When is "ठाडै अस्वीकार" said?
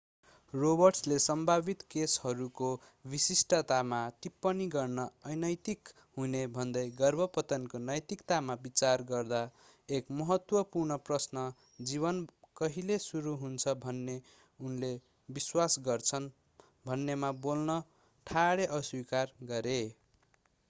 18.27-19.39